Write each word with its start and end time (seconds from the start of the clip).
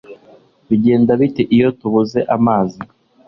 Bigenda 0.67 1.11
bite 1.21 1.43
iyo 1.55 1.69
tubuze 1.79 2.19
amazi? 2.35 2.79